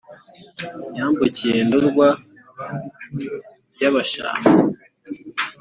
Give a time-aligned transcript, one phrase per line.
[0.97, 2.07] Yambukiye Ndorwa
[3.81, 4.49] y’abashambo